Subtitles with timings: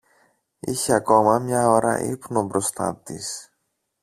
[0.59, 3.49] Είχε ακόμα μια ώρα ύπνο μπροστά της